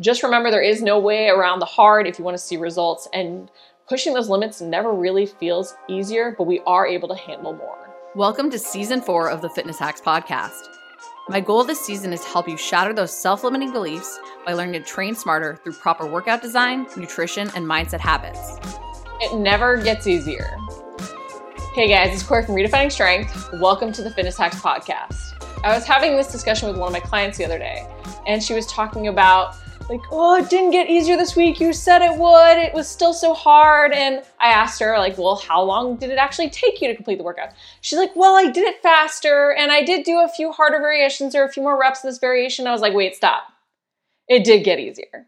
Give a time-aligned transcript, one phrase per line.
[0.00, 3.06] Just remember there is no way around the hard if you want to see results,
[3.12, 3.48] and
[3.88, 7.94] pushing those limits never really feels easier, but we are able to handle more.
[8.16, 10.66] Welcome to season four of the Fitness Hacks Podcast.
[11.28, 14.82] My goal this season is to help you shatter those self limiting beliefs by learning
[14.82, 18.58] to train smarter through proper workout design, nutrition, and mindset habits.
[19.20, 20.56] It never gets easier.
[21.74, 23.50] Hey guys, it's Cori from Redefining Strength.
[23.60, 25.34] Welcome to the Fitness Hacks Podcast.
[25.62, 27.88] I was having this discussion with one of my clients the other day,
[28.26, 29.56] and she was talking about
[29.88, 31.60] like, oh, it didn't get easier this week.
[31.60, 32.58] You said it would.
[32.58, 33.92] It was still so hard.
[33.92, 37.18] And I asked her, like, well, how long did it actually take you to complete
[37.18, 37.50] the workout?
[37.80, 41.34] She's like, well, I did it faster and I did do a few harder variations
[41.34, 42.66] or a few more reps this variation.
[42.66, 43.44] I was like, wait, stop.
[44.28, 45.26] It did get easier.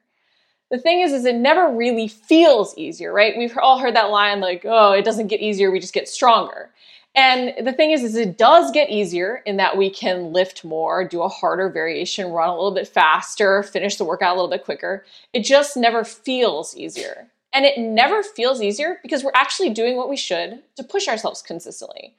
[0.71, 3.37] The thing is, is it never really feels easier, right?
[3.37, 6.71] We've all heard that line like, oh, it doesn't get easier, we just get stronger.
[7.17, 11.03] And the thing is, is it does get easier in that we can lift more,
[11.03, 14.65] do a harder variation, run a little bit faster, finish the workout a little bit
[14.65, 15.05] quicker.
[15.33, 17.29] It just never feels easier.
[17.55, 21.41] And it never feels easier because we're actually doing what we should to push ourselves
[21.41, 22.15] consistently.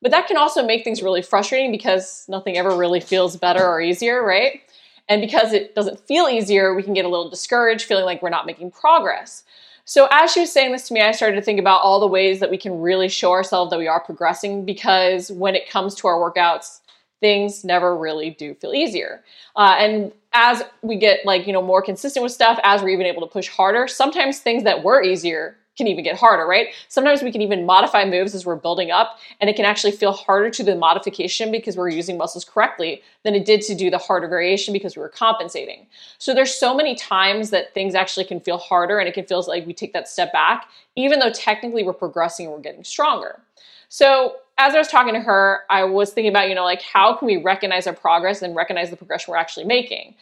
[0.00, 3.80] But that can also make things really frustrating because nothing ever really feels better or
[3.80, 4.60] easier, right?
[5.08, 8.30] And because it doesn't feel easier, we can get a little discouraged, feeling like we're
[8.30, 9.42] not making progress.
[9.88, 12.08] So, as she was saying this to me, I started to think about all the
[12.08, 15.94] ways that we can really show ourselves that we are progressing because when it comes
[15.96, 16.80] to our workouts,
[17.20, 19.22] things never really do feel easier.
[19.54, 23.06] Uh, and as we get like, you know, more consistent with stuff, as we're even
[23.06, 26.68] able to push harder, sometimes things that were easier can even get harder, right?
[26.88, 30.12] Sometimes we can even modify moves as we're building up, and it can actually feel
[30.12, 33.98] harder to the modification because we're using muscles correctly than it did to do the
[33.98, 35.86] harder variation because we were compensating.
[36.18, 39.44] So there's so many times that things actually can feel harder and it can feel
[39.46, 43.40] like we take that step back, even though technically we're progressing and we're getting stronger.
[43.88, 47.14] So as I was talking to her, I was thinking about, you know, like how
[47.14, 50.14] can we recognize our progress and recognize the progression we're actually making?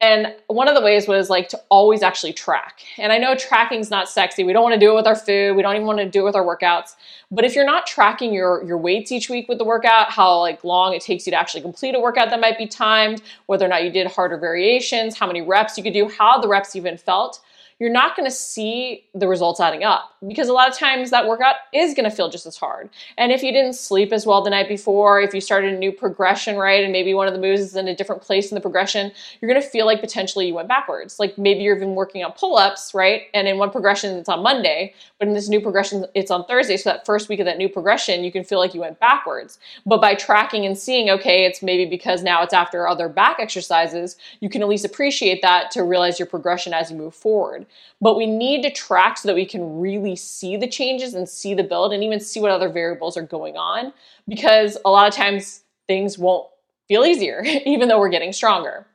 [0.00, 2.80] And one of the ways was like to always actually track.
[2.96, 4.44] And I know tracking's not sexy.
[4.44, 5.54] We don't want to do it with our food.
[5.56, 6.94] We don't even want to do it with our workouts.
[7.30, 10.64] But if you're not tracking your your weights each week with the workout, how like
[10.64, 13.68] long it takes you to actually complete a workout that might be timed, whether or
[13.68, 16.96] not you did harder variations, how many reps you could do, how the reps even
[16.96, 17.40] felt,
[17.80, 21.26] you're not going to see the results adding up because a lot of times that
[21.26, 22.90] workout is going to feel just as hard.
[23.16, 25.90] And if you didn't sleep as well the night before, if you started a new
[25.90, 28.60] progression, right, and maybe one of the moves is in a different place in the
[28.60, 29.10] progression,
[29.40, 31.18] you're going to feel like potentially you went backwards.
[31.18, 33.22] Like maybe you're even working on pull ups, right?
[33.32, 36.76] And in one progression, it's on Monday, but in this new progression, it's on Thursday.
[36.76, 39.58] So that first week of that new progression, you can feel like you went backwards.
[39.86, 44.16] But by tracking and seeing, okay, it's maybe because now it's after other back exercises,
[44.40, 47.64] you can at least appreciate that to realize your progression as you move forward.
[48.00, 51.54] But we need to track so that we can really see the changes and see
[51.54, 53.92] the build and even see what other variables are going on
[54.28, 56.48] because a lot of times things won't
[56.88, 58.86] feel easier, even though we're getting stronger.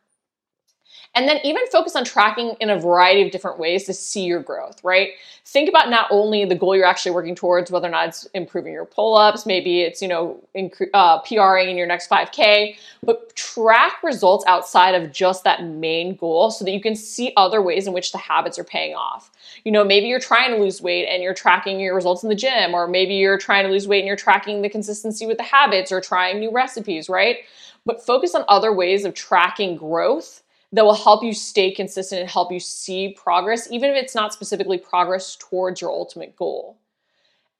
[1.16, 4.42] And then even focus on tracking in a variety of different ways to see your
[4.42, 5.12] growth, right?
[5.46, 8.74] Think about not only the goal you're actually working towards, whether or not it's improving
[8.74, 10.44] your pull-ups, maybe it's, you know,
[10.94, 16.52] uh, PRing in your next 5K, but track results outside of just that main goal
[16.52, 19.32] so that you can see other ways in which the habits are paying off.
[19.64, 22.36] You know, maybe you're trying to lose weight and you're tracking your results in the
[22.36, 25.44] gym, or maybe you're trying to lose weight and you're tracking the consistency with the
[25.44, 27.38] habits or trying new recipes, right?
[27.86, 32.30] But focus on other ways of tracking growth that will help you stay consistent and
[32.30, 36.78] help you see progress, even if it's not specifically progress towards your ultimate goal.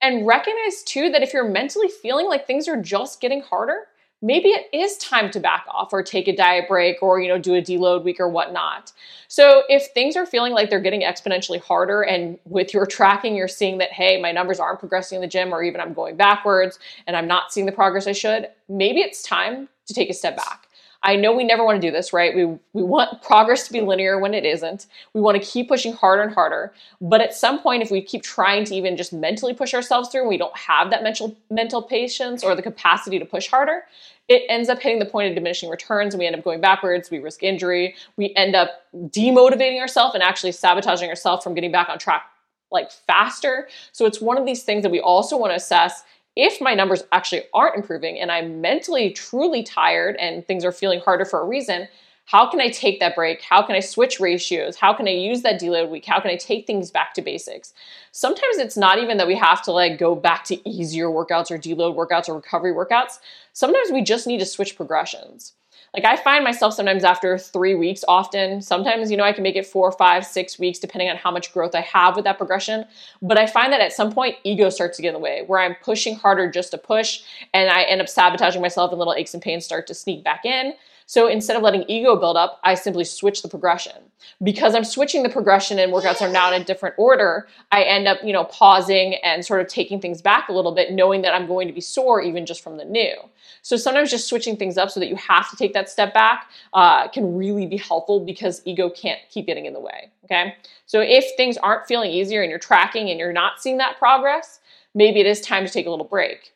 [0.02, 3.88] And recognize too that if you're mentally feeling like things are just getting harder,
[4.22, 7.38] maybe it is time to back off or take a diet break or you know
[7.38, 8.92] do a deload week or whatnot
[9.28, 13.48] so if things are feeling like they're getting exponentially harder and with your tracking you're
[13.48, 16.80] seeing that hey my numbers aren't progressing in the gym or even i'm going backwards
[17.08, 20.36] and i'm not seeing the progress i should maybe it's time to take a step
[20.38, 20.65] back
[21.06, 22.36] I know we never want to do this, right?
[22.36, 24.88] We we want progress to be linear when it isn't.
[25.14, 26.74] We want to keep pushing harder and harder.
[27.00, 30.22] But at some point, if we keep trying to even just mentally push ourselves through
[30.22, 33.84] and we don't have that mental mental patience or the capacity to push harder,
[34.28, 37.12] it ends up hitting the point of diminishing returns and we end up going backwards.
[37.12, 37.96] We risk injury.
[38.18, 42.24] We end up demotivating ourselves and actually sabotaging ourselves from getting back on track
[42.72, 43.70] like faster.
[43.92, 46.04] So it's one of these things that we also want to assess
[46.36, 51.00] if my numbers actually aren't improving and I'm mentally truly tired and things are feeling
[51.00, 51.88] harder for a reason,
[52.26, 53.42] how can I take that break?
[53.42, 54.76] How can I switch ratios?
[54.76, 56.06] How can I use that deload week?
[56.06, 57.74] How can I take things back to basics?
[58.12, 61.60] Sometimes it's not even that we have to like go back to easier workouts or
[61.60, 63.20] deload workouts or recovery workouts.
[63.54, 65.54] Sometimes we just need to switch progressions.
[65.96, 69.56] Like I find myself sometimes after three weeks, often, sometimes, you know, I can make
[69.56, 72.84] it four, five, six weeks, depending on how much growth I have with that progression.
[73.22, 75.60] But I find that at some point, ego starts to get in the way where
[75.60, 77.22] I'm pushing harder just to push
[77.54, 80.44] and I end up sabotaging myself and little aches and pains start to sneak back
[80.44, 80.74] in.
[81.06, 83.94] So instead of letting ego build up, I simply switch the progression.
[84.42, 88.08] Because I'm switching the progression and workouts are now in a different order, I end
[88.08, 91.34] up, you know, pausing and sort of taking things back a little bit, knowing that
[91.36, 93.14] I'm going to be sore even just from the new.
[93.62, 96.50] So sometimes just switching things up so that you have to take that step back
[96.74, 100.12] uh, can really be helpful because ego can't keep getting in the way.
[100.26, 100.56] Okay.
[100.88, 104.60] So if things aren't feeling easier and you're tracking and you're not seeing that progress,
[104.96, 106.55] maybe it is time to take a little break.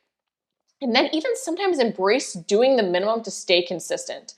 [0.81, 4.33] And then even sometimes embrace doing the minimum to stay consistent.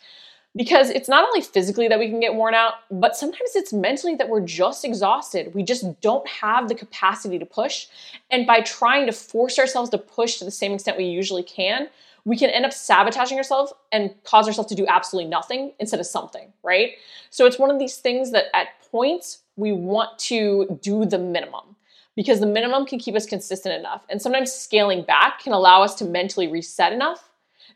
[0.53, 4.15] Because it's not only physically that we can get worn out, but sometimes it's mentally
[4.15, 5.53] that we're just exhausted.
[5.55, 7.87] We just don't have the capacity to push.
[8.29, 11.87] And by trying to force ourselves to push to the same extent we usually can,
[12.25, 16.05] we can end up sabotaging ourselves and cause ourselves to do absolutely nothing instead of
[16.05, 16.91] something, right?
[17.29, 21.75] So it's one of these things that at points we want to do the minimum
[22.15, 24.05] because the minimum can keep us consistent enough.
[24.09, 27.29] And sometimes scaling back can allow us to mentally reset enough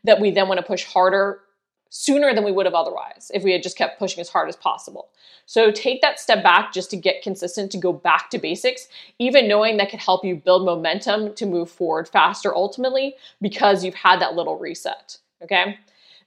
[0.04, 1.40] that we then want to push harder
[1.88, 4.56] sooner than we would have otherwise if we had just kept pushing as hard as
[4.56, 5.08] possible.
[5.46, 8.88] So take that step back just to get consistent, to go back to basics,
[9.18, 13.94] even knowing that could help you build momentum to move forward faster ultimately because you've
[13.94, 15.18] had that little reset.
[15.42, 15.78] Okay.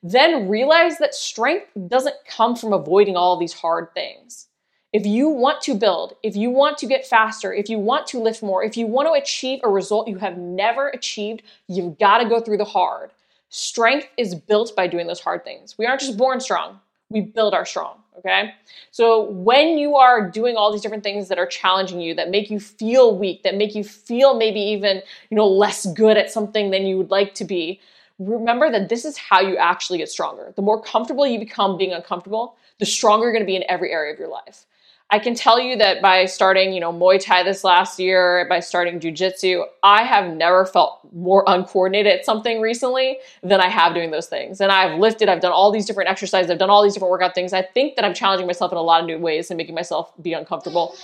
[0.02, 4.48] Then realize that strength doesn't come from avoiding all these hard things.
[4.92, 8.20] If you want to build, if you want to get faster, if you want to
[8.20, 12.18] lift more, if you want to achieve a result you have never achieved, you've got
[12.20, 13.12] to go through the hard.
[13.50, 15.78] Strength is built by doing those hard things.
[15.78, 18.56] We aren't just born strong, we build our strong, okay?
[18.90, 22.50] So when you are doing all these different things that are challenging you, that make
[22.50, 26.72] you feel weak, that make you feel maybe even, you know, less good at something
[26.72, 27.80] than you would like to be,
[28.18, 30.52] remember that this is how you actually get stronger.
[30.56, 33.92] The more comfortable you become being uncomfortable, the stronger you're going to be in every
[33.92, 34.66] area of your life.
[35.12, 38.60] I can tell you that by starting, you know, Muay Thai this last year, by
[38.60, 44.12] starting jujitsu, I have never felt more uncoordinated at something recently than I have doing
[44.12, 44.62] those things.
[44.62, 47.34] And I've lifted, I've done all these different exercises, I've done all these different workout
[47.34, 47.54] things.
[47.54, 50.14] I think that I'm challenging myself in a lot of new ways and making myself
[50.22, 50.96] be uncomfortable,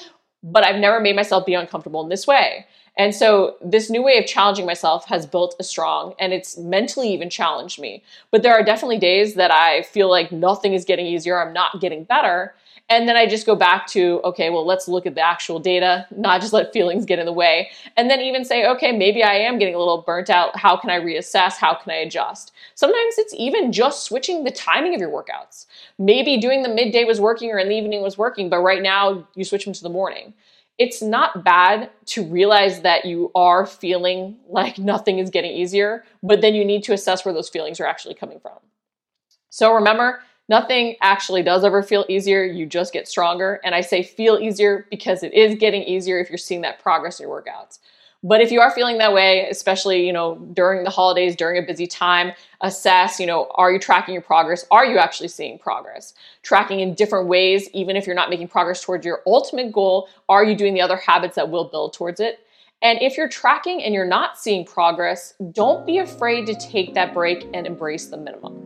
[0.43, 2.67] but I've never made myself be uncomfortable in this way.
[2.97, 7.11] And so this new way of challenging myself has built a strong and it's mentally
[7.11, 8.03] even challenged me.
[8.29, 11.81] But there are definitely days that I feel like nothing is getting easier, I'm not
[11.81, 12.53] getting better.
[12.87, 16.05] And then I just go back to, okay, well, let's look at the actual data,
[16.15, 17.71] not just let feelings get in the way.
[17.97, 20.55] And then even say, okay, maybe I am getting a little burnt out.
[20.55, 21.57] How can I reassess?
[21.57, 22.51] How can I adjust?
[22.75, 25.65] Sometimes it's even just switching the timing of your workouts.
[25.97, 29.27] Maybe doing the midday was working or in the evening was working, but right now
[29.33, 30.35] you switch them to the morning.
[30.77, 36.41] It's not bad to realize that you are feeling like nothing is getting easier, but
[36.41, 38.59] then you need to assess where those feelings are actually coming from.
[39.49, 42.43] So remember, Nothing actually does ever feel easier.
[42.43, 43.59] You just get stronger.
[43.63, 47.19] And I say feel easier because it is getting easier if you're seeing that progress
[47.19, 47.79] in your workouts.
[48.23, 51.65] But if you are feeling that way, especially, you know, during the holidays, during a
[51.65, 52.31] busy time,
[52.61, 54.65] assess, you know, are you tracking your progress?
[54.71, 56.15] Are you actually seeing progress?
[56.41, 60.43] Tracking in different ways, even if you're not making progress towards your ultimate goal, are
[60.43, 62.39] you doing the other habits that will build towards it?
[62.81, 67.13] And if you're tracking and you're not seeing progress, don't be afraid to take that
[67.13, 68.64] break and embrace the minimum.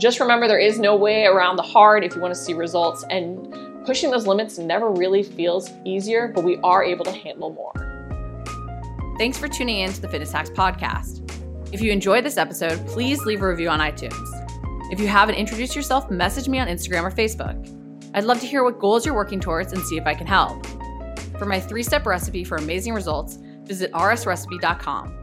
[0.00, 3.04] Just remember there is no way around the hard if you want to see results,
[3.10, 3.54] and
[3.84, 7.74] pushing those limits never really feels easier, but we are able to handle more.
[9.18, 11.20] Thanks for tuning in to the Fitness Hacks podcast.
[11.70, 14.26] If you enjoyed this episode, please leave a review on iTunes.
[14.90, 17.76] If you haven't introduced yourself, message me on Instagram or Facebook.
[18.14, 20.66] I'd love to hear what goals you're working towards and see if I can help.
[21.38, 25.19] For my three step recipe for amazing results, visit rsrecipe.com.